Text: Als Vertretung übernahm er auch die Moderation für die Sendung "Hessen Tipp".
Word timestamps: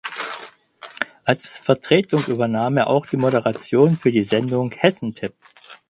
Als 1.25 1.59
Vertretung 1.59 2.25
übernahm 2.25 2.75
er 2.77 2.87
auch 2.87 3.05
die 3.05 3.17
Moderation 3.17 3.95
für 3.97 4.11
die 4.11 4.23
Sendung 4.23 4.71
"Hessen 4.71 5.13
Tipp". 5.13 5.35